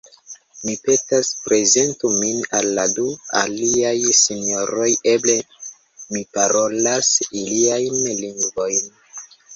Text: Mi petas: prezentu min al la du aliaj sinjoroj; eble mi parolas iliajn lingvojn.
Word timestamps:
Mi 0.67 0.75
petas: 0.85 1.27
prezentu 1.49 2.09
min 2.13 2.39
al 2.59 2.69
la 2.79 2.85
du 2.99 3.05
aliaj 3.41 3.93
sinjoroj; 4.21 4.89
eble 5.13 5.35
mi 6.17 6.25
parolas 6.39 7.13
iliajn 7.45 8.01
lingvojn. 8.25 8.93